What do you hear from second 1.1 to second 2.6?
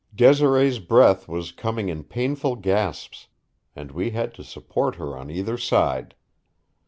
was coming in painful